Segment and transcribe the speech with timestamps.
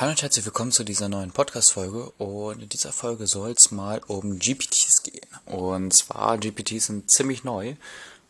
[0.00, 4.00] Hallo und herzlich willkommen zu dieser neuen Podcast-Folge und in dieser Folge soll es mal
[4.06, 5.28] um GPTs gehen.
[5.44, 7.74] Und zwar, GPTs sind ziemlich neu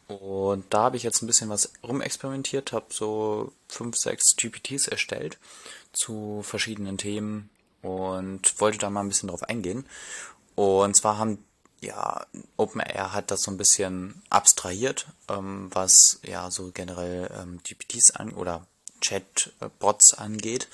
[0.08, 5.38] und da habe ich jetzt ein bisschen was rumexperimentiert, habe so fünf, sechs GPTs erstellt
[5.92, 7.50] zu verschiedenen Themen
[7.82, 9.86] und wollte da mal ein bisschen drauf eingehen.
[10.56, 11.44] Und zwar haben
[11.80, 12.26] ja,
[12.56, 18.32] OpenAI hat das so ein bisschen abstrahiert, ähm, was ja so generell ähm, GPTs an
[18.32, 18.66] oder
[19.00, 20.66] Chatbots angeht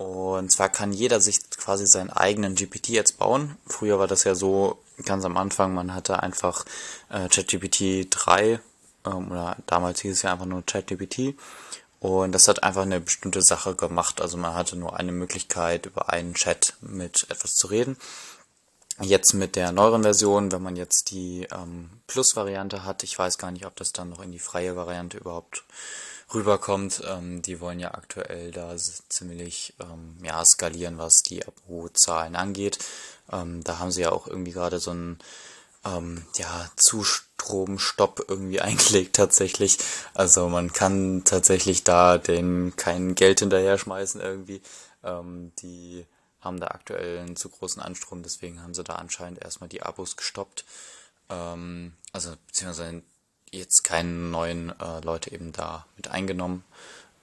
[0.00, 3.58] und zwar kann jeder sich quasi seinen eigenen GPT jetzt bauen.
[3.66, 6.64] Früher war das ja so, ganz am Anfang, man hatte einfach
[7.10, 8.60] äh, ChatGPT 3
[9.04, 11.34] ähm, oder damals hieß es ja einfach nur ChatGPT.
[11.98, 14.22] Und das hat einfach eine bestimmte Sache gemacht.
[14.22, 17.98] Also man hatte nur eine Möglichkeit, über einen Chat mit etwas zu reden.
[19.02, 23.50] Jetzt mit der neueren Version, wenn man jetzt die ähm, Plus-Variante hat, ich weiß gar
[23.50, 25.64] nicht, ob das dann noch in die freie Variante überhaupt
[26.34, 27.02] rüberkommt.
[27.08, 32.78] Ähm, die wollen ja aktuell da ziemlich ähm, ja, skalieren, was die Abo-Zahlen angeht.
[33.32, 35.18] Ähm, da haben sie ja auch irgendwie gerade so einen
[35.84, 39.78] ähm, ja, Zustromstopp irgendwie eingelegt tatsächlich.
[40.14, 44.62] Also man kann tatsächlich da den kein Geld hinterher schmeißen irgendwie.
[45.02, 46.06] Ähm, die
[46.40, 50.16] haben da aktuell einen zu großen Anstrom, deswegen haben sie da anscheinend erstmal die Abos
[50.16, 50.64] gestoppt.
[51.28, 53.02] Ähm, also beziehungsweise
[53.50, 56.64] jetzt keine neuen äh, Leute eben da mit eingenommen,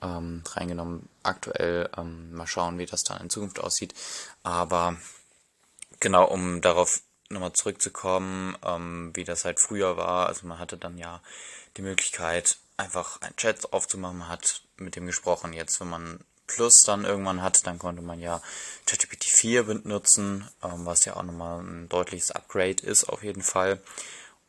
[0.02, 1.10] ähm, reingenommen.
[1.24, 3.94] Aktuell ähm, mal schauen, wie das dann in Zukunft aussieht.
[4.44, 4.98] Aber
[6.00, 10.28] genau, um darauf nochmal zurückzukommen, ähm, wie das halt früher war.
[10.28, 11.22] Also man hatte dann ja
[11.78, 15.54] die Möglichkeit, einfach ein Chat aufzumachen, man hat mit dem gesprochen.
[15.54, 18.42] Jetzt, wenn man Plus dann irgendwann hat, dann konnte man ja
[18.86, 23.82] ChatGPT 4 benutzen, ähm, was ja auch nochmal ein deutliches Upgrade ist auf jeden Fall.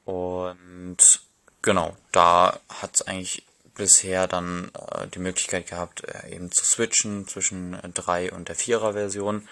[0.04, 1.22] Und
[1.62, 7.28] genau, da hat es eigentlich bisher dann äh, die Möglichkeit gehabt, äh, eben zu switchen
[7.28, 9.48] zwischen 3 und der 4er Version.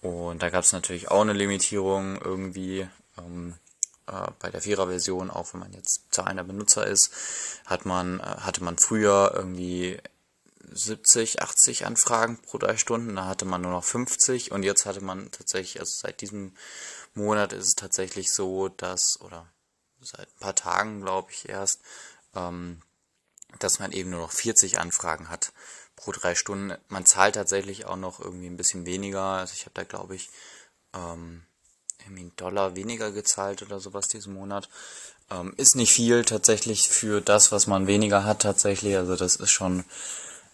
[0.00, 2.88] Und da gab es natürlich auch eine Limitierung irgendwie.
[3.18, 3.54] Ähm,
[4.06, 7.10] äh, bei der 4er Version, auch wenn man jetzt zahlender Benutzer ist,
[7.66, 9.98] hat man, äh, hatte man früher irgendwie
[10.72, 15.02] 70, 80 Anfragen pro drei Stunden, da hatte man nur noch 50 und jetzt hatte
[15.02, 16.54] man tatsächlich, also seit diesem
[17.14, 19.46] Monat ist es tatsächlich so, dass, oder
[20.04, 21.80] seit ein paar Tagen, glaube ich, erst,
[22.34, 22.80] ähm,
[23.58, 25.52] dass man eben nur noch 40 Anfragen hat
[25.96, 26.76] pro drei Stunden.
[26.88, 29.22] Man zahlt tatsächlich auch noch irgendwie ein bisschen weniger.
[29.22, 30.30] Also ich habe da, glaube ich,
[30.94, 31.42] ähm,
[32.00, 34.68] irgendwie einen Dollar weniger gezahlt oder sowas diesen Monat.
[35.30, 38.96] Ähm, ist nicht viel tatsächlich für das, was man weniger hat tatsächlich.
[38.96, 39.84] Also das ist schon,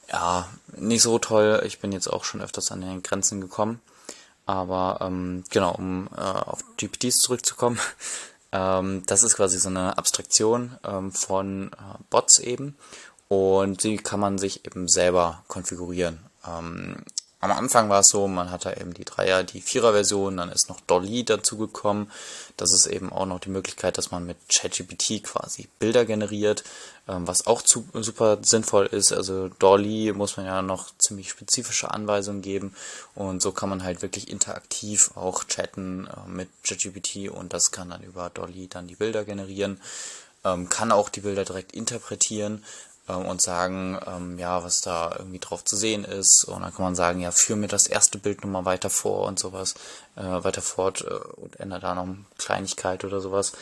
[0.08, 1.62] ja, nicht so toll.
[1.66, 3.80] Ich bin jetzt auch schon öfters an den Grenzen gekommen.
[4.46, 7.78] Aber ähm, genau, um äh, auf GPTs zurückzukommen,
[8.52, 12.76] ähm, das ist quasi so eine Abstraktion ähm, von äh, Bots eben
[13.28, 16.18] und die kann man sich eben selber konfigurieren.
[16.46, 17.04] Ähm,
[17.40, 20.80] am Anfang war es so, man hatte eben die Dreier, die Vierer-Version, dann ist noch
[20.82, 22.10] Dolly dazugekommen.
[22.58, 26.64] Das ist eben auch noch die Möglichkeit, dass man mit ChatGPT quasi Bilder generiert,
[27.08, 29.12] ähm, was auch zu, super sinnvoll ist.
[29.12, 32.74] Also Dolly muss man ja noch ziemlich spezifische Anweisungen geben
[33.14, 37.88] und so kann man halt wirklich interaktiv auch chatten äh, mit ChatGPT und das kann
[37.88, 39.80] dann über Dolly dann die Bilder generieren.
[40.44, 42.64] Ähm, kann auch die Bilder direkt interpretieren
[43.10, 46.44] ähm, und sagen, ähm, ja, was da irgendwie drauf zu sehen ist.
[46.44, 49.38] Und dann kann man sagen, ja, führ mir das erste Bild nochmal weiter vor und
[49.38, 49.74] sowas,
[50.16, 53.52] äh, weiter fort äh, und ändere da noch eine Kleinigkeit oder sowas.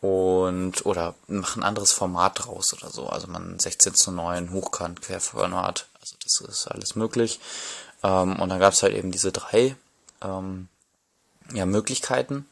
[0.00, 3.06] Und, oder mach ein anderes Format draus oder so.
[3.06, 5.86] Also man 16 zu 9 Hochkant, Querformat.
[6.00, 7.40] Also das ist alles möglich.
[8.02, 9.76] Ähm, und dann gab es halt eben diese drei
[10.22, 10.68] ähm,
[11.54, 12.46] ja, Möglichkeiten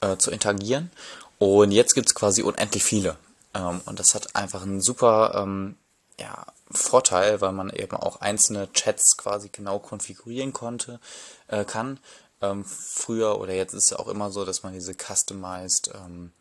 [0.00, 0.90] äh, zu interagieren.
[1.38, 3.16] Und jetzt gibt's quasi unendlich viele.
[3.54, 5.76] Ähm, und das hat einfach einen super ähm,
[6.18, 11.00] ja, Vorteil, weil man eben auch einzelne Chats quasi genau konfigurieren konnte,
[11.48, 11.98] äh, kann.
[12.40, 16.32] Ähm, früher oder jetzt ist es auch immer so, dass man diese customized ähm,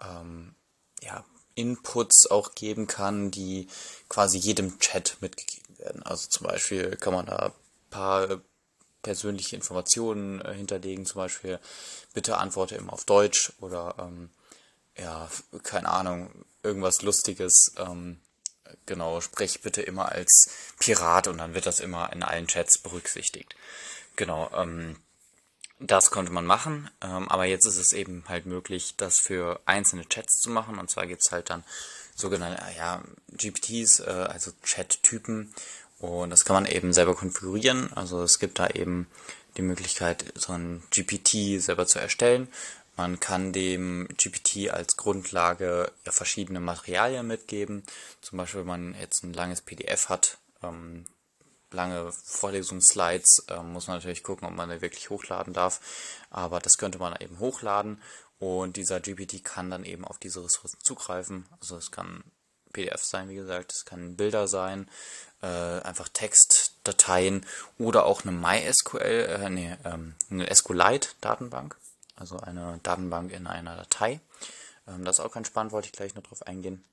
[0.00, 0.54] ähm,
[1.02, 3.68] ja, Inputs auch geben kann, die
[4.08, 6.02] quasi jedem Chat mitgegeben werden.
[6.02, 7.52] Also zum Beispiel kann man da
[7.90, 8.40] paar
[9.02, 11.58] persönliche Informationen äh, hinterlegen, zum Beispiel
[12.14, 14.30] bitte antworte immer auf Deutsch oder ähm,
[14.96, 15.28] ja,
[15.62, 16.30] keine Ahnung,
[16.62, 17.72] irgendwas Lustiges.
[17.78, 18.20] Ähm,
[18.86, 23.54] genau, sprich bitte immer als Pirat und dann wird das immer in allen Chats berücksichtigt.
[24.16, 24.96] Genau, ähm,
[25.78, 30.06] das konnte man machen, ähm, aber jetzt ist es eben halt möglich, das für einzelne
[30.06, 30.78] Chats zu machen.
[30.78, 31.64] Und zwar gibt's halt dann
[32.14, 33.02] sogenannte ja,
[33.32, 35.54] GPTs, äh, also Chat-Typen.
[35.98, 37.92] Und das kann man eben selber konfigurieren.
[37.94, 39.06] Also es gibt da eben
[39.56, 42.48] die Möglichkeit, so ein GPT selber zu erstellen.
[43.00, 47.82] Man kann dem GPT als Grundlage verschiedene Materialien mitgeben.
[48.20, 51.06] Zum Beispiel, wenn man jetzt ein langes PDF hat, ähm,
[51.70, 55.80] lange Vorlesungsslides äh, muss man natürlich gucken, ob man die wirklich hochladen darf.
[56.28, 58.02] Aber das könnte man eben hochladen
[58.38, 61.46] und dieser GPT kann dann eben auf diese Ressourcen zugreifen.
[61.58, 62.22] Also es kann
[62.74, 64.90] PDF sein, wie gesagt, es kann Bilder sein,
[65.40, 67.46] äh, einfach Textdateien
[67.78, 71.78] oder auch eine MySQL, äh, nee, ähm, eine SQLite-Datenbank,
[72.20, 74.20] also eine Datenbank in einer Datei.
[74.86, 76.84] Ähm, das ist auch ganz spannend, wollte ich gleich noch drauf eingehen.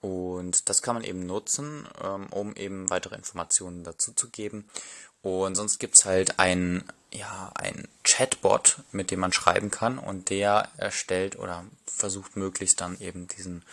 [0.00, 4.68] Und das kann man eben nutzen, ähm, um eben weitere Informationen dazu zu geben.
[5.22, 10.68] Und sonst gibt's halt ein, ja, ein Chatbot, mit dem man schreiben kann und der
[10.76, 13.64] erstellt oder versucht möglichst dann eben diesen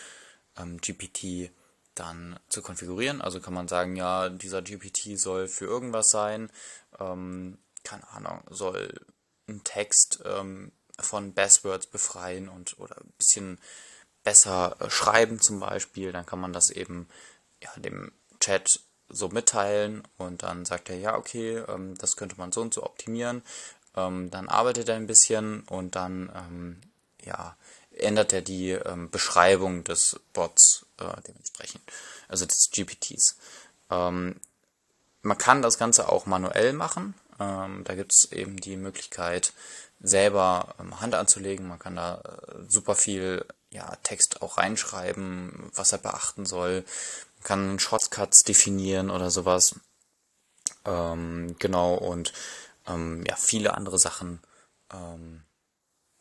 [0.57, 1.51] ähm, GPT
[1.93, 3.21] dann zu konfigurieren.
[3.21, 6.49] Also kann man sagen, ja, dieser GPT soll für irgendwas sein,
[6.99, 8.99] ähm, keine Ahnung, soll
[9.47, 13.59] einen Text ähm, von Passwords befreien und oder ein bisschen
[14.23, 17.07] besser äh, schreiben zum Beispiel, dann kann man das eben
[17.61, 22.51] ja, dem Chat so mitteilen und dann sagt er, ja, okay, ähm, das könnte man
[22.51, 23.43] so und so optimieren.
[23.95, 26.81] Ähm, dann arbeitet er ein bisschen und dann ähm,
[27.23, 27.55] ja,
[27.91, 31.81] ändert er die ähm, Beschreibung des Bots äh, dementsprechend,
[32.27, 33.37] also des GPTs.
[33.89, 34.35] Ähm,
[35.21, 37.15] man kann das Ganze auch manuell machen.
[37.39, 39.53] Ähm, da gibt es eben die Möglichkeit,
[39.99, 41.67] selber Hand anzulegen.
[41.67, 46.85] Man kann da äh, super viel ja, Text auch reinschreiben, was er beachten soll.
[47.37, 49.75] Man kann Shortcuts definieren oder sowas.
[50.85, 52.33] Ähm, genau, und
[52.87, 54.39] ähm, ja, viele andere Sachen
[54.93, 55.43] ähm,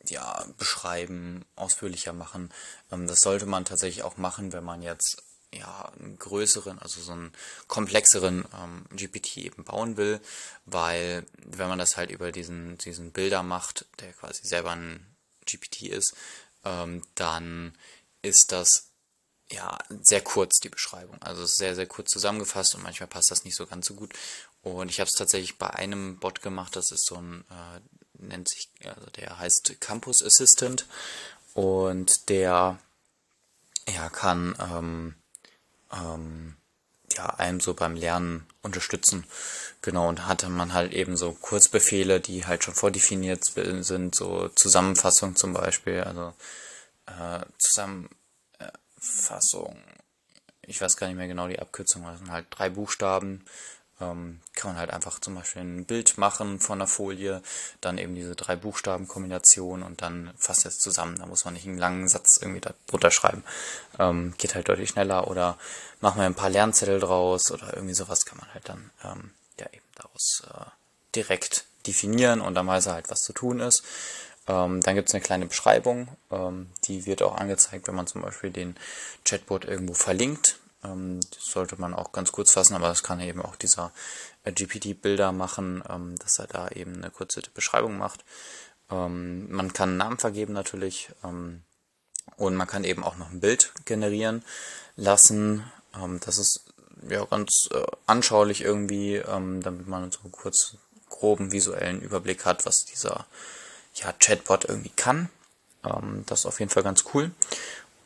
[0.09, 2.51] ja, beschreiben, ausführlicher machen.
[2.91, 5.23] Ähm, das sollte man tatsächlich auch machen, wenn man jetzt
[5.57, 7.33] ja, einen größeren, also so einen
[7.67, 10.19] komplexeren ähm, GPT eben bauen will,
[10.65, 15.05] weil wenn man das halt über diesen, diesen Bilder macht, der quasi selber ein
[15.45, 16.15] GPT ist,
[16.63, 17.77] ähm, dann
[18.21, 18.89] ist das
[19.51, 21.21] ja sehr kurz die Beschreibung.
[21.21, 23.93] Also es ist sehr, sehr kurz zusammengefasst und manchmal passt das nicht so ganz so
[23.93, 24.13] gut.
[24.63, 27.79] Und ich habe es tatsächlich bei einem Bot gemacht, das ist so ein, äh,
[28.17, 30.87] nennt sich, also der heißt Campus Assistant
[31.53, 32.79] und der
[33.87, 35.15] ja, kann ähm,
[35.95, 36.55] ähm,
[37.15, 39.25] ja, einem so beim Lernen unterstützen.
[39.81, 45.35] Genau, und hatte man halt eben so Kurzbefehle, die halt schon vordefiniert sind, so Zusammenfassung
[45.35, 46.33] zum Beispiel, also
[47.05, 49.77] äh, Zusammenfassung,
[50.61, 53.45] ich weiß gar nicht mehr genau die Abkürzung, das sind halt drei Buchstaben,
[54.01, 57.41] ähm, kann man halt einfach zum Beispiel ein Bild machen von der Folie,
[57.81, 61.17] dann eben diese drei Buchstaben-Kombination und dann fasst es zusammen.
[61.17, 63.43] Da muss man nicht einen langen Satz irgendwie da drunter schreiben.
[63.97, 65.57] Ähm, geht halt deutlich schneller oder
[66.01, 69.67] machen wir ein paar Lernzettel draus oder irgendwie sowas kann man halt dann ähm, ja
[69.71, 70.65] eben daraus äh,
[71.15, 73.83] direkt definieren und dann weiß er halt, was zu tun ist.
[74.47, 78.21] Ähm, dann gibt es eine kleine Beschreibung, ähm, die wird auch angezeigt, wenn man zum
[78.21, 78.75] Beispiel den
[79.23, 80.59] Chatbot irgendwo verlinkt.
[80.85, 83.91] Ähm, das sollte man auch ganz kurz fassen, aber das kann eben auch dieser
[84.43, 88.23] äh, GPT-Bilder machen, ähm, dass er da eben eine kurze Beschreibung macht.
[88.89, 91.09] Ähm, man kann einen Namen vergeben natürlich
[92.37, 94.43] und man kann eben auch noch ein Bild generieren
[94.95, 95.63] lassen.
[96.21, 96.65] Das ist
[97.07, 100.75] ja ganz äh, anschaulich irgendwie, damit man so kurz
[101.09, 103.25] groben visuellen Überblick hat, was dieser
[103.95, 105.29] ja, Chatbot irgendwie kann.
[106.25, 107.31] das ist auf jeden Fall ganz cool.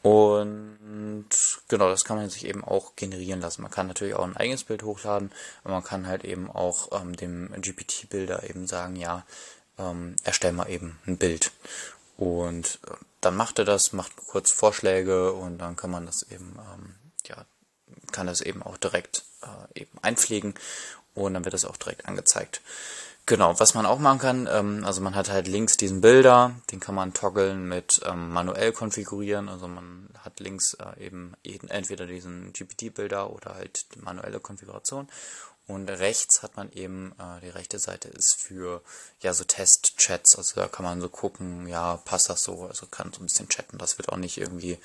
[0.01, 0.78] Und
[1.67, 3.61] genau, das kann man sich eben auch generieren lassen.
[3.61, 5.31] Man kann natürlich auch ein eigenes Bild hochladen,
[5.63, 9.25] aber man kann halt eben auch ähm, dem GPT-Bilder eben sagen, ja,
[9.77, 11.51] ähm, erstell mal eben ein Bild.
[12.17, 16.57] Und äh, dann macht er das, macht kurz Vorschläge und dann kann man das eben,
[16.73, 17.45] ähm, ja,
[18.11, 20.53] kann das eben auch direkt äh, eben einpflegen
[21.13, 22.61] und dann wird das auch direkt angezeigt.
[23.29, 26.79] Genau, was man auch machen kann, ähm, also man hat halt links diesen Bilder, den
[26.79, 32.53] kann man toggeln mit ähm, manuell konfigurieren, also man hat links äh, eben entweder diesen
[32.53, 35.07] GPT-Bilder oder halt manuelle Konfiguration.
[35.67, 38.81] Und rechts hat man eben, äh, die rechte Seite ist für
[39.21, 43.13] ja so Test-Chats, also da kann man so gucken, ja, passt das so, also kann
[43.13, 44.79] so ein bisschen chatten, das wird auch nicht irgendwie,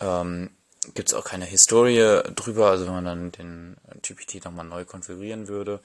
[0.00, 0.50] ähm,
[0.94, 5.46] gibt es auch keine Historie drüber, also wenn man dann den GPT nochmal neu konfigurieren
[5.46, 5.80] würde,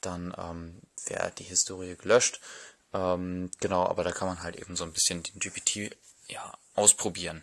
[0.00, 2.40] dann ähm, wäre die Historie gelöscht.
[2.92, 5.96] Ähm, genau, aber da kann man halt eben so ein bisschen den GPT
[6.28, 7.42] ja, ausprobieren.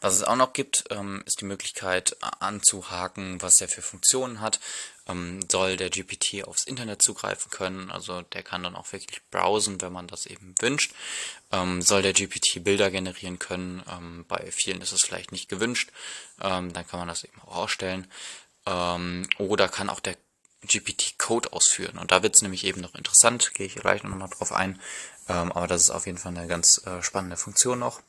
[0.00, 4.60] Was es auch noch gibt, ähm, ist die Möglichkeit anzuhaken, was er für Funktionen hat.
[5.06, 9.80] Ähm, soll der GPT aufs Internet zugreifen können, also der kann dann auch wirklich browsen,
[9.80, 10.94] wenn man das eben wünscht.
[11.52, 15.90] Ähm, soll der GPT Bilder generieren können, ähm, bei vielen ist es vielleicht nicht gewünscht,
[16.40, 18.10] ähm, dann kann man das eben auch ausstellen.
[18.66, 20.16] Ähm, oder kann auch der
[20.66, 21.98] GPT-Code ausführen.
[21.98, 24.80] Und da wird es nämlich eben noch interessant, gehe ich gleich nochmal drauf ein.
[25.28, 28.00] Ähm, aber das ist auf jeden Fall eine ganz äh, spannende Funktion noch.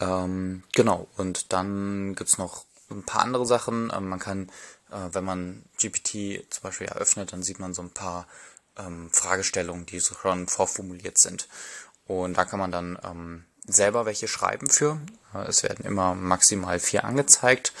[0.00, 3.92] Ähm, genau, und dann gibt's noch ein paar andere Sachen.
[3.94, 4.50] Ähm, man kann
[4.90, 8.26] äh, wenn man GPT zum Beispiel eröffnet, dann sieht man so ein paar
[8.76, 11.48] ähm, Fragestellungen, die schon vorformuliert sind.
[12.06, 15.00] Und da kann man dann ähm, selber welche schreiben für.
[15.34, 17.72] Äh, es werden immer maximal vier angezeigt.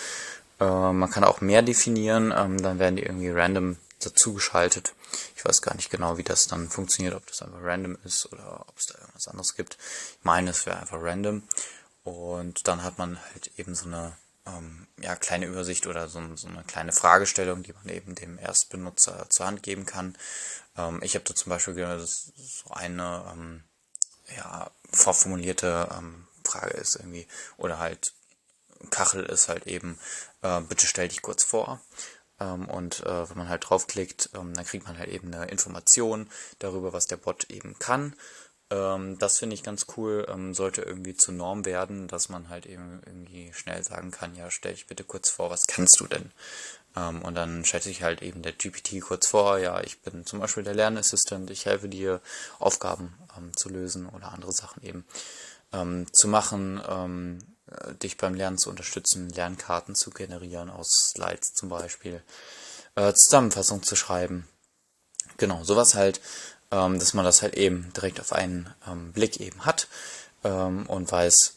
[0.60, 4.94] Äh, man kann auch mehr definieren, ähm, dann werden die irgendwie random dazugeschaltet.
[5.36, 8.64] Ich weiß gar nicht genau, wie das dann funktioniert, ob das einfach random ist oder
[8.68, 9.78] ob es da irgendwas anderes gibt.
[10.18, 11.42] Ich meine, es wäre einfach random.
[12.04, 16.48] Und dann hat man halt eben so eine ähm, ja, kleine Übersicht oder so, so,
[16.48, 20.16] eine kleine Fragestellung, die man eben dem Erstbenutzer zur Hand geben kann.
[20.76, 23.64] Ähm, ich habe da zum Beispiel so eine ähm,
[24.36, 27.26] ja, vorformulierte ähm, Frage ist irgendwie,
[27.58, 28.14] oder halt
[28.90, 29.98] Kachel ist halt eben,
[30.42, 31.80] äh, bitte stell dich kurz vor.
[32.40, 36.28] Ähm, und äh, wenn man halt draufklickt, ähm, dann kriegt man halt eben eine Information
[36.58, 38.14] darüber, was der Bot eben kann.
[38.70, 42.66] Ähm, das finde ich ganz cool, ähm, sollte irgendwie zur Norm werden, dass man halt
[42.66, 46.32] eben irgendwie schnell sagen kann, ja, stell dich bitte kurz vor, was kannst du denn?
[46.94, 50.40] Ähm, und dann stellt sich halt eben der GPT kurz vor, ja, ich bin zum
[50.40, 52.20] Beispiel der Lernassistent, ich helfe dir,
[52.58, 55.04] Aufgaben ähm, zu lösen oder andere Sachen eben
[56.12, 56.80] zu machen,
[58.02, 62.22] dich beim Lernen zu unterstützen, Lernkarten zu generieren aus Slides zum Beispiel,
[62.94, 64.48] äh, Zusammenfassung zu schreiben.
[65.36, 66.20] Genau, sowas halt,
[66.70, 69.88] ähm, dass man das halt eben direkt auf einen ähm, Blick eben hat
[70.44, 71.54] ähm, und weiß,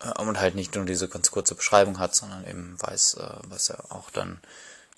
[0.00, 3.68] äh, und halt nicht nur diese ganz kurze Beschreibung hat, sondern eben weiß, äh, was
[3.68, 4.40] er auch dann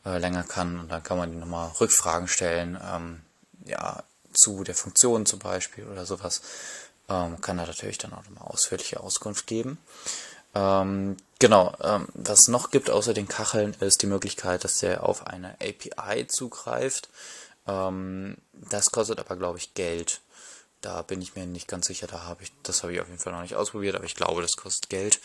[0.04, 0.78] äh, länger kann.
[0.78, 3.20] Und dann kann man nochmal Rückfragen stellen, ähm,
[3.64, 6.42] ja, zu der Funktion zum Beispiel oder sowas.
[7.08, 9.78] Ähm, kann da natürlich dann auch nochmal ausführliche Auskunft geben.
[10.54, 15.26] Ähm, genau, ähm, was noch gibt außer den Kacheln ist die Möglichkeit, dass der auf
[15.26, 17.08] eine API zugreift.
[17.66, 20.20] Ähm, das kostet aber, glaube ich, Geld.
[20.80, 23.18] Da bin ich mir nicht ganz sicher, da habe ich, das habe ich auf jeden
[23.18, 25.20] Fall noch nicht ausprobiert, aber ich glaube, das kostet Geld.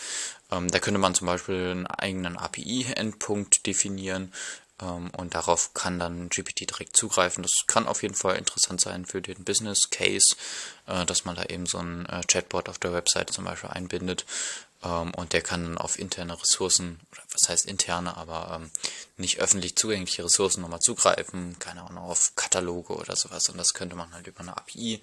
[0.51, 4.33] Ähm, da könnte man zum Beispiel einen eigenen API-Endpunkt definieren
[4.81, 7.43] ähm, und darauf kann dann GPT direkt zugreifen.
[7.43, 10.35] Das kann auf jeden Fall interessant sein für den Business Case,
[10.87, 14.25] äh, dass man da eben so ein äh, Chatbot auf der Website zum Beispiel einbindet
[14.83, 18.71] und der kann dann auf interne Ressourcen, oder was heißt interne, aber ähm,
[19.17, 23.49] nicht öffentlich zugängliche Ressourcen nochmal zugreifen, keine Ahnung, auf Kataloge oder sowas.
[23.49, 25.01] Und das könnte man halt über eine API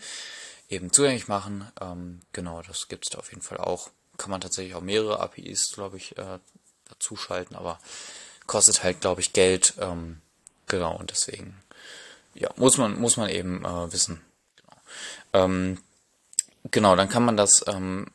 [0.69, 1.71] eben zugänglich machen.
[1.81, 3.91] Ähm, genau, das gibt es da auf jeden Fall auch.
[4.19, 6.39] Kann man tatsächlich auch mehrere APIs, glaube ich, äh,
[6.89, 7.81] dazu schalten, aber
[8.47, 9.75] kostet halt, glaube ich, Geld.
[9.79, 10.21] Ähm,
[10.67, 11.57] genau, und deswegen,
[12.35, 14.21] ja, muss man, muss man eben äh, wissen.
[14.57, 14.77] Genau.
[15.33, 15.79] Ähm,
[16.71, 18.07] genau, dann kann man das ähm,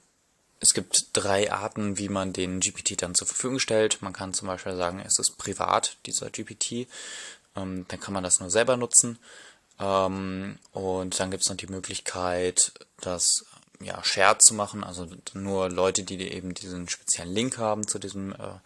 [0.59, 4.01] es gibt drei Arten, wie man den GPT dann zur Verfügung stellt.
[4.01, 6.87] Man kann zum Beispiel sagen, es ist privat, dieser GPT.
[7.55, 9.19] Ähm, dann kann man das nur selber nutzen.
[9.79, 12.71] Ähm, und dann gibt es noch die Möglichkeit,
[13.01, 13.45] das
[13.81, 18.31] ja, Share zu machen, also nur Leute, die eben diesen speziellen Link haben zu diesem
[18.33, 18.59] äh,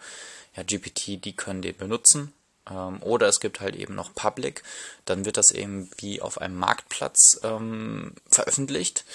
[0.55, 2.33] ja, GPT, die können den benutzen.
[2.69, 4.63] Ähm, oder es gibt halt eben noch Public,
[5.05, 9.05] dann wird das eben wie auf einem Marktplatz ähm, veröffentlicht.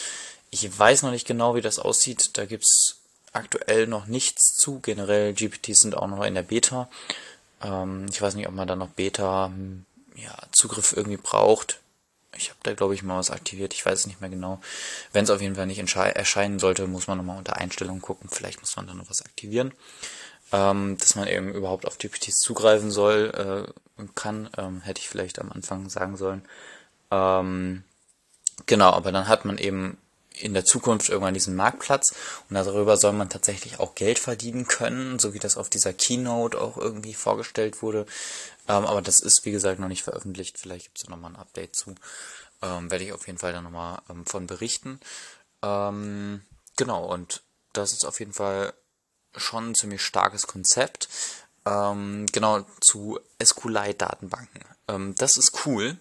[0.55, 2.39] Ich weiß noch nicht genau, wie das aussieht.
[2.39, 3.01] Da gibt's
[3.33, 4.79] aktuell noch nichts zu.
[4.79, 6.89] Generell GPTs sind auch noch in der Beta.
[7.61, 9.85] Ähm, ich weiß nicht, ob man da noch Beta hm,
[10.15, 11.81] ja, Zugriff irgendwie braucht.
[12.37, 13.75] Ich habe da, glaube ich, mal was aktiviert.
[13.75, 14.61] Ich weiß es nicht mehr genau.
[15.13, 18.31] Wenn es auf jeden Fall nicht erscheinen sollte, muss man nochmal unter Einstellungen gucken.
[18.31, 19.73] Vielleicht muss man da noch was aktivieren.
[20.53, 23.67] Ähm, dass man eben überhaupt auf GPTs zugreifen soll
[23.99, 26.45] äh, kann, ähm, hätte ich vielleicht am Anfang sagen sollen.
[27.11, 27.83] Ähm,
[28.67, 29.99] genau, aber dann hat man eben
[30.35, 32.14] in der Zukunft irgendwann diesen Marktplatz
[32.49, 36.61] und darüber soll man tatsächlich auch Geld verdienen können, so wie das auf dieser Keynote
[36.61, 38.07] auch irgendwie vorgestellt wurde.
[38.69, 40.59] Ähm, aber das ist, wie gesagt, noch nicht veröffentlicht.
[40.59, 41.95] Vielleicht gibt es nochmal ein Update zu.
[42.62, 45.00] Ähm, werde ich auf jeden Fall dann nochmal ähm, von berichten.
[45.62, 46.43] Ähm,
[46.76, 48.73] genau, und das ist auf jeden Fall
[49.37, 51.09] schon ein ziemlich starkes Konzept.
[51.67, 54.64] Ähm, genau, zu SQLite-Datenbanken.
[54.88, 55.97] Ähm, das ist cool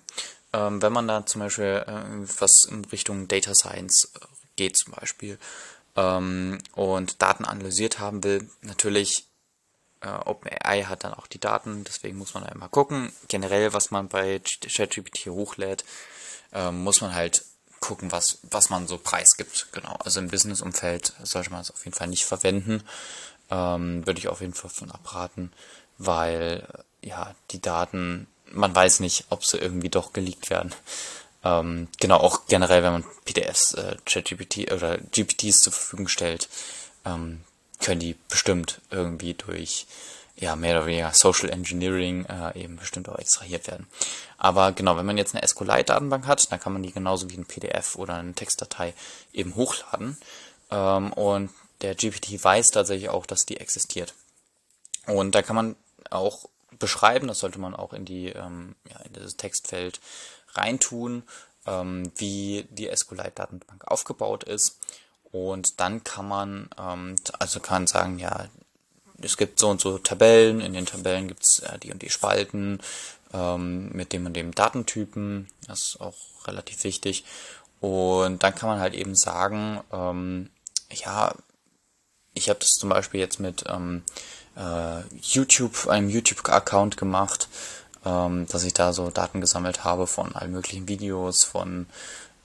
[0.54, 4.94] ähm, wenn man da zum Beispiel äh, was in Richtung Data Science äh, geht zum
[4.94, 5.38] Beispiel
[5.96, 9.28] ähm, und Daten analysiert haben will, natürlich
[10.02, 13.12] äh, OpenAI hat dann auch die Daten, deswegen muss man da immer gucken.
[13.28, 15.84] Generell, was man bei ChatGPT hochlädt,
[16.52, 17.44] äh, muss man halt
[17.80, 19.68] gucken, was, was man so preisgibt.
[19.72, 19.96] Genau.
[20.04, 22.84] Also im Business-Umfeld sollte man es auf jeden Fall nicht verwenden.
[23.50, 25.52] Ähm, würde ich auf jeden Fall von abraten,
[25.98, 26.66] weil
[27.02, 30.74] ja die Daten man weiß nicht, ob sie irgendwie doch geleakt werden.
[31.44, 36.48] Ähm, genau, auch generell, wenn man PDFs, äh, ChatGPT oder GPTs zur Verfügung stellt,
[37.06, 37.42] ähm,
[37.80, 39.86] können die bestimmt irgendwie durch
[40.36, 43.88] ja, mehr oder weniger Social Engineering äh, eben bestimmt auch extrahiert werden.
[44.38, 47.46] Aber genau, wenn man jetzt eine SQLite-Datenbank hat, dann kann man die genauso wie ein
[47.46, 48.94] PDF oder eine Textdatei
[49.32, 50.18] eben hochladen.
[50.72, 54.14] Ähm, und der GPT weiß tatsächlich auch, dass die existiert.
[55.06, 55.76] Und da kann man
[56.10, 56.46] auch
[56.80, 60.00] beschreiben, das sollte man auch in die ähm, ja, in dieses Textfeld
[60.54, 61.24] reintun,
[61.66, 64.80] ähm, wie die SQLite-Datenbank aufgebaut ist.
[65.32, 68.48] Und dann kann man, ähm, also kann sagen, ja,
[69.22, 72.10] es gibt so und so Tabellen, in den Tabellen gibt es äh, die und die
[72.10, 72.80] Spalten
[73.34, 77.24] ähm, mit dem und dem Datentypen, das ist auch relativ wichtig.
[77.80, 80.50] Und dann kann man halt eben sagen, ähm,
[80.92, 81.34] ja,
[82.34, 84.43] ich habe das zum Beispiel jetzt mit ähm, äh,
[85.22, 87.48] YouTube, einem YouTube-Account gemacht,
[88.06, 91.88] ähm, dass ich da so Daten gesammelt habe von allen möglichen Videos, von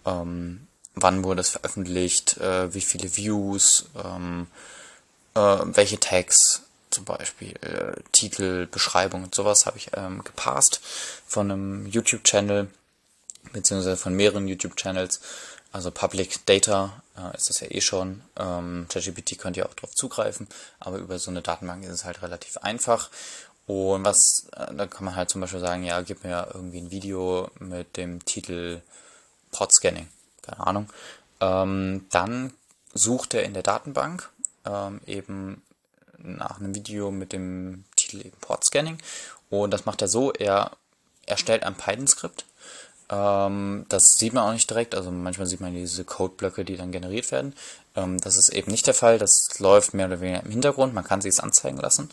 [0.07, 4.47] ähm, wann wurde es veröffentlicht, äh, wie viele Views, ähm,
[5.35, 10.81] äh, welche Tags zum Beispiel, äh, Titel, Beschreibung und sowas habe ich ähm, gepasst
[11.27, 12.69] von einem YouTube-Channel,
[13.53, 15.21] beziehungsweise von mehreren YouTube-Channels.
[15.71, 18.23] Also Public Data äh, ist das ja eh schon.
[18.37, 18.87] Ähm,
[19.39, 20.49] könnt ihr auch drauf zugreifen,
[20.81, 23.11] aber über so eine Datenbank ist es halt relativ einfach.
[23.67, 26.91] Und was, äh, da kann man halt zum Beispiel sagen, ja, gib mir irgendwie ein
[26.91, 28.81] Video mit dem Titel
[29.53, 30.09] Pod Scanning,
[30.43, 30.93] keine Ahnung.
[31.41, 32.55] Ähm, dann
[32.95, 34.31] sucht er in der Datenbank
[34.65, 35.63] ähm, eben
[36.19, 38.99] nach einem Video mit dem Titel eben Port Scanning.
[39.51, 40.73] Und das macht er so, er
[41.27, 42.45] erstellt ein Python-Skript.
[43.11, 46.93] Ähm, das sieht man auch nicht direkt, also manchmal sieht man diese Codeblöcke, die dann
[46.93, 47.55] generiert werden.
[47.97, 51.05] Ähm, das ist eben nicht der Fall, das läuft mehr oder weniger im Hintergrund, man
[51.05, 52.11] kann sich es anzeigen lassen.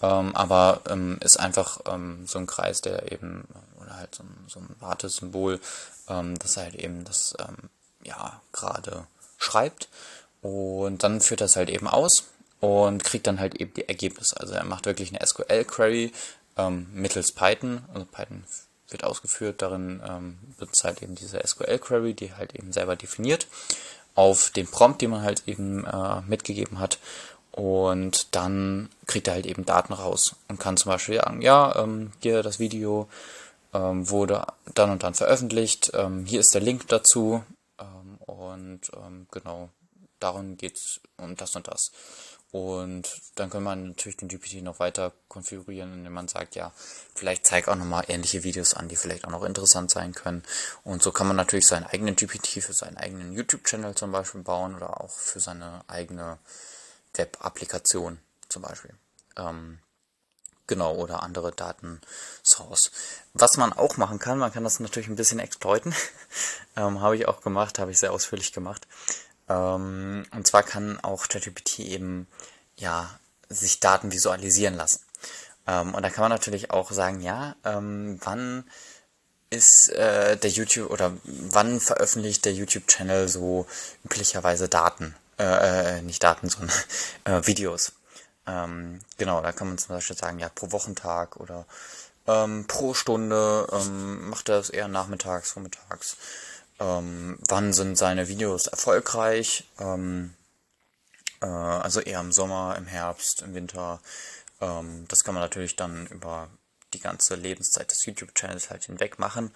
[0.00, 3.48] Ähm, aber ähm, ist einfach ähm, so ein Kreis, der eben,
[3.80, 5.60] oder halt so ein, so ein Wartesymbol,
[6.08, 7.34] ähm, das halt eben das,
[8.04, 9.06] ja, gerade
[9.38, 9.88] schreibt.
[10.40, 12.24] Und dann führt das halt eben aus
[12.60, 14.38] und kriegt dann halt eben die Ergebnisse.
[14.38, 16.12] Also er macht wirklich eine SQL-Query
[16.92, 17.84] mittels Python.
[17.92, 18.44] Also Python
[18.88, 23.46] wird ausgeführt, darin ähm, benutzt halt eben diese SQL-Query, die halt eben selber definiert,
[24.14, 26.98] auf den Prompt, den man halt eben äh, mitgegeben hat.
[27.52, 32.12] Und dann kriegt er halt eben Daten raus und kann zum Beispiel sagen, ja, ähm,
[32.20, 33.08] hier das Video
[33.74, 37.42] ähm, wurde dann und dann veröffentlicht, ähm, hier ist der Link dazu
[37.78, 39.70] ähm, und ähm, genau,
[40.20, 41.90] darum geht's um das und das.
[42.50, 46.72] Und dann kann man natürlich den GPT noch weiter konfigurieren, indem man sagt, ja,
[47.14, 50.42] vielleicht zeig auch nochmal ähnliche Videos an, die vielleicht auch noch interessant sein können.
[50.82, 54.74] Und so kann man natürlich seinen eigenen GPT für seinen eigenen YouTube-Channel zum Beispiel bauen
[54.74, 56.38] oder auch für seine eigene
[57.14, 58.94] Web-Applikation zum Beispiel.
[59.36, 59.80] Ähm,
[60.66, 62.90] genau, oder andere Datensource.
[63.34, 65.94] Was man auch machen kann, man kann das natürlich ein bisschen exploiten.
[66.76, 68.86] ähm, habe ich auch gemacht, habe ich sehr ausführlich gemacht.
[69.48, 72.26] Ähm, und zwar kann auch ChatGPT eben
[72.76, 73.08] ja
[73.48, 75.00] sich Daten visualisieren lassen.
[75.66, 78.64] Ähm, und da kann man natürlich auch sagen, ja, ähm, wann
[79.50, 83.66] ist äh, der YouTube oder wann veröffentlicht der YouTube-Channel so
[84.04, 85.14] üblicherweise Daten?
[85.38, 86.76] Äh, äh, nicht Daten, sondern
[87.24, 87.92] äh, Videos.
[88.46, 91.66] Ähm, genau, da kann man zum Beispiel sagen, ja, pro Wochentag oder
[92.26, 96.16] ähm, pro Stunde ähm, macht er es eher nachmittags, vormittags
[96.80, 100.34] ähm, wann sind seine Videos erfolgreich, ähm,
[101.40, 104.00] äh, also eher im Sommer, im Herbst, im Winter.
[104.60, 106.48] Ähm, das kann man natürlich dann über
[106.94, 109.50] die ganze Lebenszeit des YouTube-Channels halt hinweg machen,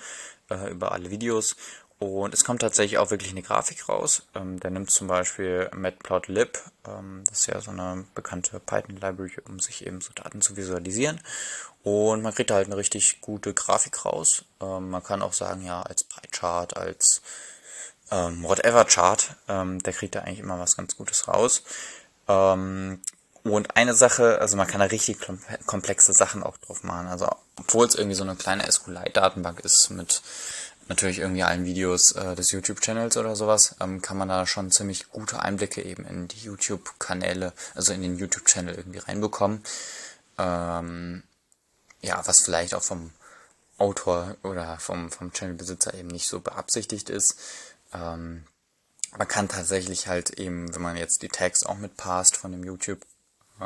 [0.51, 1.57] äh, über alle Videos.
[2.03, 4.23] Und es kommt tatsächlich auch wirklich eine Grafik raus.
[4.35, 9.61] Ähm, der nimmt zum Beispiel Matplotlib, ähm, das ist ja so eine bekannte Python-Library, um
[9.61, 11.21] sich eben so Daten zu visualisieren.
[11.85, 14.45] Und man kriegt da halt eine richtig gute Grafik raus.
[14.61, 17.23] Ähm, man kann auch sagen, ja, als Pie-Chart, als
[18.11, 21.63] ähm, Whatever-Chart, ähm, der kriegt da eigentlich immer was ganz Gutes raus.
[22.27, 23.01] Ähm,
[23.45, 25.19] und eine Sache, also man kann da richtig
[25.67, 27.07] komplexe Sachen auch drauf machen.
[27.07, 30.23] Also obwohl es irgendwie so eine kleine SQLite-Datenbank ist mit
[30.89, 35.09] natürlich irgendwie allen Videos äh, des YouTube-Channels oder sowas, ähm, kann man da schon ziemlich
[35.11, 39.63] gute Einblicke eben in die YouTube-Kanäle, also in den YouTube-Channel irgendwie reinbekommen.
[40.39, 41.23] Ähm,
[42.01, 43.13] ja, was vielleicht auch vom
[43.79, 47.37] Autor oder vom, vom Channelbesitzer eben nicht so beabsichtigt ist.
[47.93, 48.45] Ähm,
[49.17, 53.01] man kann tatsächlich halt eben, wenn man jetzt die Tags auch mitpasst von dem YouTube,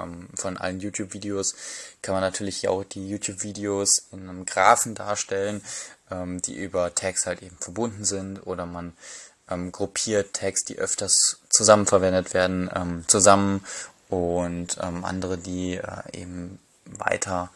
[0.02, 1.54] ähm, von allen YouTube-Videos,
[2.02, 5.62] kann man natürlich auch die YouTube-Videos in einem Graphen darstellen,
[6.10, 8.92] ähm, die über Tags halt eben verbunden sind oder man
[9.48, 13.64] ähm, gruppiert Tags, die öfters zusammen verwendet werden, ähm, zusammen
[14.08, 17.50] und ähm, andere, die äh, eben weiter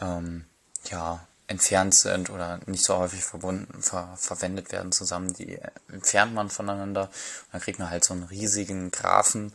[0.00, 0.44] ähm,
[0.90, 5.58] ja, entfernt sind oder nicht so häufig verbunden, ver verwendet werden zusammen, die
[5.90, 7.04] entfernt man voneinander.
[7.04, 9.52] Und dann kriegt man halt so einen riesigen Graphen,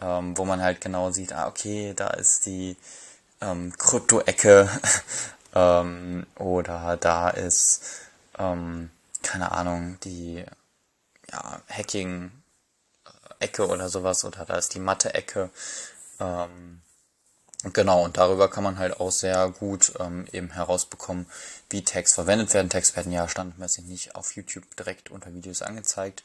[0.00, 2.76] ähm, wo man halt genau sieht, ah, okay, da ist die
[3.40, 4.68] ähm, Krypto-Ecke
[5.54, 7.82] ähm, oder da ist,
[8.38, 8.90] ähm,
[9.22, 10.44] keine Ahnung, die
[11.30, 15.50] ja, Hacking-Ecke oder sowas oder da ist die Mathe-Ecke.
[16.20, 16.80] Ähm,
[17.72, 21.26] Genau, und darüber kann man halt auch sehr gut ähm, eben herausbekommen,
[21.70, 22.68] wie Tags verwendet werden.
[22.68, 26.22] Tags werden ja standardmäßig nicht auf YouTube direkt unter Videos angezeigt,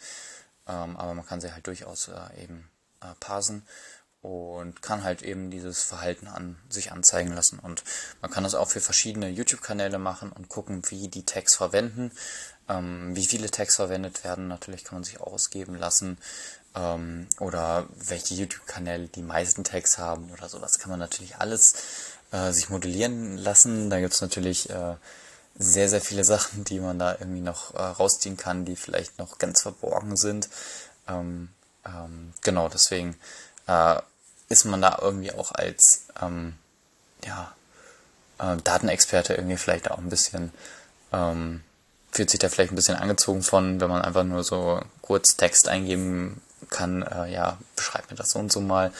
[0.68, 2.70] ähm, aber man kann sie halt durchaus äh, eben
[3.02, 3.66] äh, parsen
[4.22, 7.60] und kann halt eben dieses Verhalten an sich anzeigen lassen.
[7.60, 7.84] Und
[8.22, 12.12] man kann das auch für verschiedene YouTube-Kanäle machen und gucken, wie die Tags verwenden,
[12.68, 14.48] ähm, wie viele Tags verwendet werden.
[14.48, 16.18] Natürlich kann man sich ausgeben lassen
[16.76, 20.80] ähm, oder welche YouTube-Kanäle die meisten Tags haben oder sowas.
[20.80, 21.76] Kann man natürlich alles
[22.32, 23.90] äh, sich modellieren lassen.
[23.90, 24.96] Da gibt's natürlich äh,
[25.58, 29.38] sehr, sehr viele Sachen, die man da irgendwie noch äh, rausziehen kann, die vielleicht noch
[29.38, 30.50] ganz verborgen sind.
[31.08, 31.50] Ähm,
[31.90, 33.16] ähm, genau, deswegen
[33.68, 33.96] äh,
[34.50, 36.56] ist man da irgendwie auch als ähm,
[37.26, 37.54] ja,
[38.40, 40.52] äh, Datenexperte irgendwie vielleicht auch ein bisschen,
[41.12, 41.64] ähm,
[42.12, 45.68] fühlt sich da vielleicht ein bisschen angezogen von, wenn man einfach nur so kurz Text
[45.68, 48.92] eingeben kann, äh, ja, beschreib mir das so und so mal,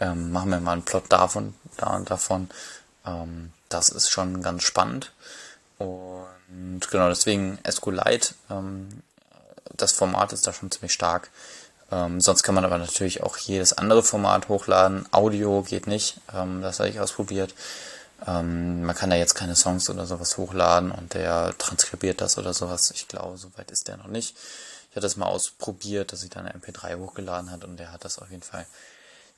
[0.00, 2.50] ähm, machen wir mal einen Plot davon, da und davon.
[3.06, 5.12] Ähm, das ist schon ganz spannend.
[5.78, 9.02] Und genau deswegen SQLite, ähm,
[9.76, 11.30] das Format ist da schon ziemlich stark.
[11.90, 15.06] Ähm, sonst kann man aber natürlich auch jedes andere Format hochladen.
[15.10, 17.54] Audio geht nicht, ähm, das habe ich ausprobiert.
[18.26, 22.52] Ähm, man kann da jetzt keine Songs oder sowas hochladen und der transkribiert das oder
[22.52, 22.90] sowas.
[22.90, 24.36] Ich glaube, soweit ist der noch nicht.
[24.90, 28.04] Ich hatte das mal ausprobiert, dass ich dann eine MP3 hochgeladen hat und der hat
[28.04, 28.66] das auf jeden Fall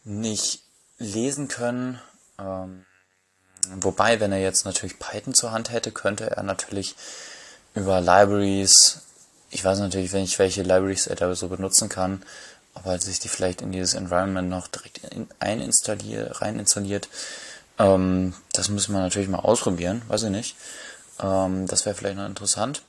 [0.05, 0.63] nicht
[0.99, 2.01] lesen können.
[2.39, 2.85] Ähm,
[3.75, 6.97] wobei, wenn er jetzt natürlich Python zur Hand hätte, könnte er natürlich
[7.75, 9.03] über Libraries
[9.51, 12.23] ich weiß natürlich nicht, welche Libraries er da so benutzen kann,
[12.75, 17.09] aber sich die vielleicht in dieses Environment noch direkt in, einstalliert, rein installiert,
[17.79, 20.57] ähm, das müssen wir natürlich mal ausprobieren, weiß ich nicht.
[21.21, 22.83] Ähm, das wäre vielleicht noch interessant.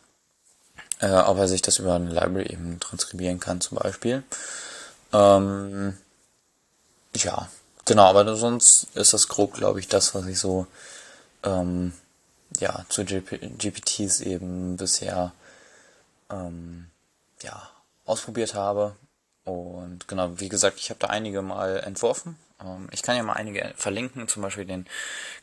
[0.99, 4.23] Äh, ob er sich das über eine Library eben transkribieren kann, zum Beispiel.
[5.13, 5.97] Ähm,
[7.15, 7.49] ja,
[7.85, 10.67] genau, aber sonst ist das grob, glaube ich, das, was ich so
[11.43, 11.93] ähm,
[12.59, 15.31] ja, zu GP GPTs eben bisher
[16.31, 16.89] ähm,
[17.41, 17.69] ja,
[18.05, 18.95] ausprobiert habe.
[19.43, 22.37] Und genau, wie gesagt, ich habe da einige mal entworfen.
[22.63, 24.85] Ähm, ich kann ja mal einige verlinken, zum Beispiel den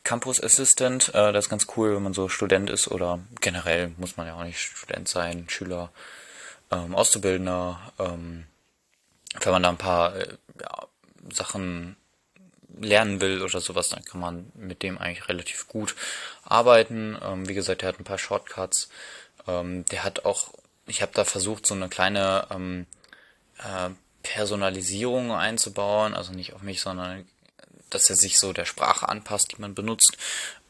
[0.04, 1.08] Campus Assistant.
[1.08, 4.34] Äh, das ist ganz cool, wenn man so Student ist oder generell muss man ja
[4.34, 5.90] auch nicht Student sein, Schüler,
[6.70, 7.80] ähm, Auszubildender.
[7.98, 8.46] Ähm,
[9.40, 10.86] wenn man da ein paar äh, ja,
[11.32, 11.96] Sachen
[12.80, 15.96] lernen will oder sowas, dann kann man mit dem eigentlich relativ gut
[16.44, 17.18] arbeiten.
[17.22, 18.88] Ähm, wie gesagt, der hat ein paar Shortcuts.
[19.48, 20.52] Ähm, der hat auch
[20.88, 22.86] ich habe da versucht, so eine kleine ähm,
[23.58, 23.90] äh,
[24.22, 27.26] Personalisierung einzubauen, also nicht auf mich, sondern
[27.90, 30.18] dass er sich so der Sprache anpasst, die man benutzt.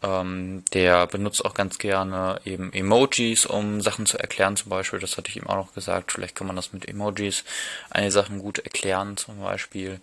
[0.02, 5.00] Ähm, der benutzt auch ganz gerne eben Emojis, um Sachen zu erklären, zum Beispiel.
[5.00, 6.12] Das hatte ich ihm auch noch gesagt.
[6.12, 7.44] Vielleicht kann man das mit Emojis
[7.90, 10.00] einige Sachen gut erklären, zum Beispiel,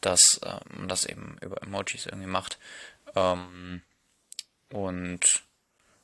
[0.00, 2.58] dass äh, man das eben über Emojis irgendwie macht.
[3.14, 3.82] Ähm,
[4.70, 5.42] und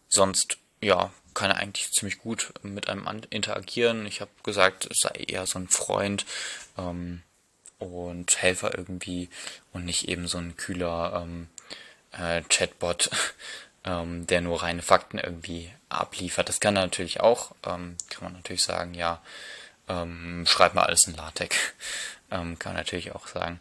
[0.08, 4.06] sonst, ja, kann er eigentlich ziemlich gut mit einem interagieren.
[4.06, 6.24] Ich habe gesagt, es sei eher so ein Freund
[6.78, 7.22] ähm,
[7.78, 9.28] und Helfer irgendwie
[9.72, 11.48] und nicht eben so ein kühler ähm,
[12.12, 13.10] äh, Chatbot,
[13.84, 16.48] ähm, der nur reine Fakten irgendwie abliefert.
[16.48, 17.52] Das kann er natürlich auch.
[17.64, 19.20] Ähm, kann man natürlich sagen, ja,
[19.88, 21.56] ähm, schreib mal alles in LaTeX.
[22.30, 23.60] ähm, kann man natürlich auch sagen.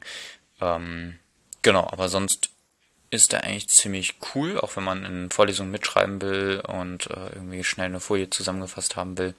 [0.62, 1.20] Ähm,
[1.62, 2.53] genau, aber sonst
[3.13, 7.63] ist der eigentlich ziemlich cool, auch wenn man in Vorlesungen mitschreiben will und äh, irgendwie
[7.63, 9.36] schnell eine Folie zusammengefasst haben will.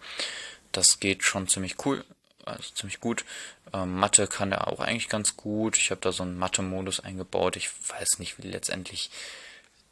[0.70, 2.04] Das geht schon ziemlich cool,
[2.44, 3.24] also ziemlich gut.
[3.72, 5.76] Ähm, Mathe kann er auch eigentlich ganz gut.
[5.76, 7.56] Ich habe da so einen Mathe-Modus eingebaut.
[7.56, 9.10] Ich weiß nicht, wie letztendlich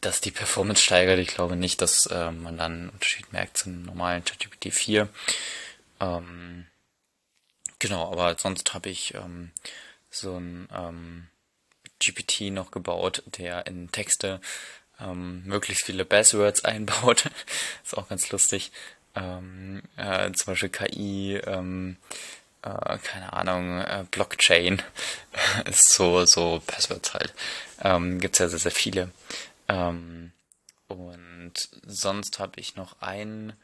[0.00, 1.18] das die Performance steigert.
[1.18, 5.08] Ich glaube nicht, dass äh, man dann einen Unterschied merkt zum normalen ChatGPT 4.
[6.00, 6.66] Ähm,
[7.80, 9.50] genau, aber sonst habe ich ähm,
[10.08, 11.26] so ein ähm,
[12.04, 14.40] GPT noch gebaut, der in Texte
[15.00, 17.30] ähm, möglichst viele Buzzwords einbaut.
[17.84, 18.72] ist auch ganz lustig.
[19.14, 21.96] Ähm, äh, zum Beispiel KI, ähm,
[22.62, 24.82] äh, keine Ahnung, äh, Blockchain
[25.66, 27.34] ist so, so Buzzwords halt.
[27.82, 29.10] Ähm, gibt's ja sehr, sehr viele.
[29.68, 30.32] Ähm,
[30.88, 31.54] und
[31.86, 33.54] sonst habe ich noch einen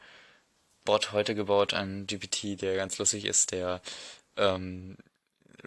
[0.85, 3.81] Bot heute gebaut, ein GPT, der ganz lustig ist, der
[4.37, 4.97] ähm,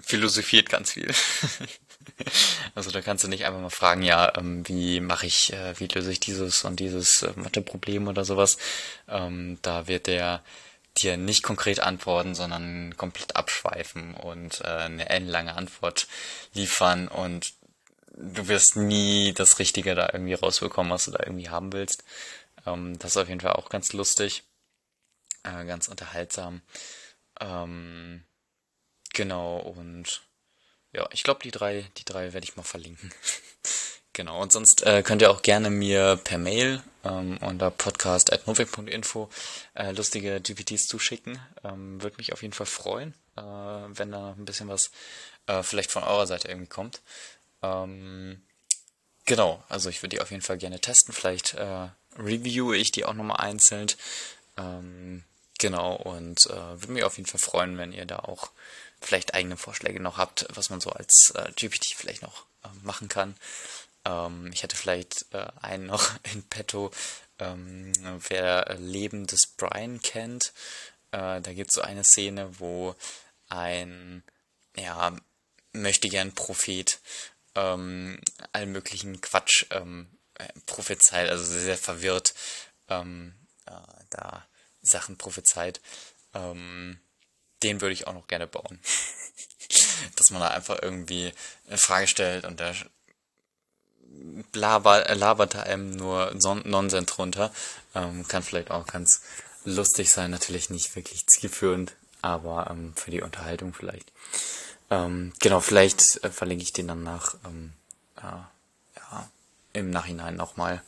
[0.01, 1.13] philosophiert ganz viel.
[2.75, 5.89] also da kannst du nicht einfach mal fragen, ja, ähm, wie mache ich, äh, wie
[5.89, 8.59] löse ich dieses und dieses äh, Matheproblem oder sowas.
[9.09, 10.43] Ähm, da wird der
[10.99, 16.07] dir nicht konkret antworten, sondern komplett abschweifen und äh, eine ellenlange Antwort
[16.53, 17.55] liefern und
[18.15, 22.05] du wirst nie das Richtige da irgendwie rausbekommen, was du da irgendwie haben willst.
[22.67, 24.45] Ähm, das ist auf jeden Fall auch ganz lustig,
[25.45, 26.63] äh, ganz unterhaltsam.
[27.41, 28.25] Ähm,
[29.15, 30.23] Genau, und
[30.93, 33.13] ja, ich glaube, die drei, die drei werde ich mal verlinken.
[34.15, 39.31] Genau, und sonst äh, könnt ihr auch gerne mir per Mail ähm, unter podcast.novik.info
[39.73, 41.41] äh, lustige GPTs zuschicken.
[41.65, 44.91] Ähm, Würde mich auf jeden Fall freuen, äh, wenn da ein bisschen was
[45.47, 47.01] äh, vielleicht von eurer Seite irgendwie kommt.
[47.63, 48.43] Ähm,
[49.25, 51.15] genau, also ich würde die auf jeden Fall gerne testen.
[51.15, 53.87] Vielleicht äh, review ich die auch nochmal einzeln.
[54.59, 55.25] Ähm,
[55.59, 58.51] genau, und äh, würde mich auf jeden Fall freuen, wenn ihr da auch
[59.03, 63.09] vielleicht eigene Vorschläge noch habt, was man so als äh, GPT vielleicht noch äh, machen
[63.09, 63.37] kann.
[64.05, 66.91] Ähm, ich hätte vielleicht äh, einen noch in petto,
[67.39, 67.93] ähm,
[68.29, 70.53] wer Leben des Brian kennt.
[71.11, 72.95] Äh, da gibt es so eine Szene, wo
[73.49, 74.23] ein,
[74.77, 75.15] ja,
[75.73, 77.01] möchte gern Prophet
[77.55, 78.19] ähm,
[78.53, 82.35] allen möglichen Quatsch ähm, äh, prophezeit, also sehr, sehr verwirrt
[82.89, 83.35] ähm,
[83.67, 83.73] äh,
[84.11, 84.47] da
[84.81, 85.81] Sachen prophezeit.
[86.35, 86.99] Ähm,
[87.63, 88.79] den würde ich auch noch gerne bauen.
[90.17, 91.33] Dass man da einfach irgendwie
[91.69, 92.75] eine Frage stellt und der
[94.53, 97.53] labert, labert da einem nur Nonsens runter.
[97.95, 99.23] Ähm, kann vielleicht auch ganz
[99.65, 104.13] lustig sein, natürlich nicht wirklich zielführend, aber ähm, für die Unterhaltung vielleicht.
[104.91, 107.73] Ähm, genau, vielleicht äh, verlinke ich den dann nach ähm,
[108.17, 109.31] äh, ja,
[109.73, 110.83] im Nachhinein nochmal.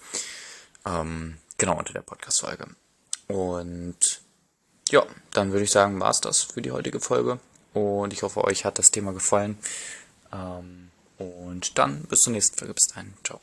[0.85, 2.67] Ähm, genau, unter der Podcast-Folge.
[3.29, 4.21] Und
[4.90, 7.38] ja, dann würde ich sagen, war's das für die heutige Folge.
[7.73, 9.59] Und ich hoffe, euch hat das Thema gefallen.
[10.33, 12.75] Ähm, und dann bis zur nächsten Folge.
[12.75, 13.14] Bis dahin.
[13.25, 13.40] Ciao.